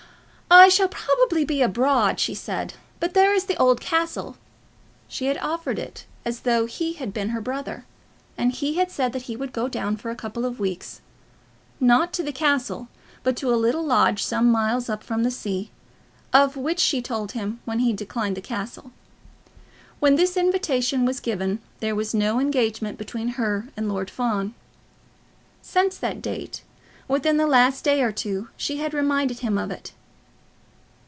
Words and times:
"I 0.53 0.67
shall 0.67 0.89
probably 0.89 1.45
be 1.45 1.61
abroad," 1.61 2.19
she 2.19 2.33
said, 2.35 2.73
"but 2.99 3.13
there 3.13 3.33
is 3.33 3.45
the 3.45 3.55
old 3.55 3.79
castle." 3.79 4.35
She 5.07 5.27
had 5.27 5.37
offered 5.37 5.79
it 5.79 6.05
as 6.25 6.41
though 6.41 6.65
he 6.65 6.91
had 6.93 7.13
been 7.13 7.29
her 7.29 7.39
brother, 7.39 7.85
and 8.37 8.51
he 8.51 8.73
had 8.73 8.91
said 8.91 9.13
that 9.13 9.23
he 9.23 9.37
would 9.37 9.53
go 9.53 9.69
down 9.69 9.95
for 9.95 10.09
a 10.11 10.15
couple 10.15 10.43
of 10.43 10.59
weeks, 10.59 10.99
not 11.79 12.11
to 12.11 12.21
the 12.21 12.33
castle, 12.33 12.89
but 13.23 13.37
to 13.37 13.49
a 13.53 13.55
little 13.55 13.81
lodge 13.83 14.21
some 14.21 14.51
miles 14.51 14.89
up 14.89 15.05
from 15.05 15.23
the 15.23 15.31
sea, 15.31 15.71
of 16.33 16.57
which 16.57 16.81
she 16.81 17.01
told 17.01 17.31
him 17.31 17.61
when 17.63 17.79
he 17.79 17.93
declined 17.93 18.35
the 18.35 18.41
castle. 18.41 18.91
When 20.01 20.17
this 20.17 20.35
invitation 20.35 21.05
was 21.05 21.21
given 21.21 21.59
there 21.79 21.95
was 21.95 22.13
no 22.13 22.41
engagement 22.41 22.97
between 22.97 23.29
her 23.39 23.69
and 23.77 23.87
Lord 23.87 24.09
Fawn. 24.11 24.53
Since 25.61 25.97
that 25.99 26.21
date, 26.21 26.61
within 27.07 27.37
the 27.37 27.47
last 27.47 27.85
day 27.85 28.01
or 28.03 28.11
two, 28.11 28.49
she 28.57 28.77
had 28.77 28.93
reminded 28.93 29.39
him 29.39 29.57
of 29.57 29.71
it. 29.71 29.93